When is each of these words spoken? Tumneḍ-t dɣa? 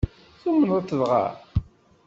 Tumneḍ-t 0.41 0.95
dɣa? 0.99 1.25